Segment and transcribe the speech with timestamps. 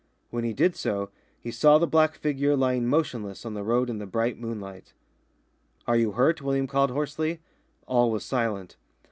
[0.31, 3.99] When he did so, he saw the black figure lying motionless on the road in
[3.99, 4.93] the bright moonlight.
[5.85, 7.39] "Are you hurt?" William called hoarsely.
[7.85, 8.77] All was silent.